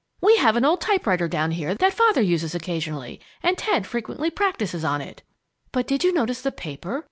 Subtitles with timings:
[0.19, 4.83] We have an old typewriter down here that Father uses occasionally, and Ted frequently practises
[4.83, 5.21] on it."
[5.71, 6.99] "But did you notice the paper?"